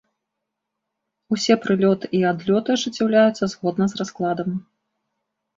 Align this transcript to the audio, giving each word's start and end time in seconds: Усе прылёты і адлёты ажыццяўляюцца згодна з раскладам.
Усе 1.35 1.57
прылёты 1.65 2.05
і 2.21 2.21
адлёты 2.31 2.69
ажыццяўляюцца 2.79 3.43
згодна 3.55 3.83
з 3.93 4.01
раскладам. 4.01 4.49